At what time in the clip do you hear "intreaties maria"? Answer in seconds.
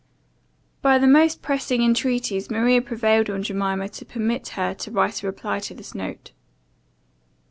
1.83-2.81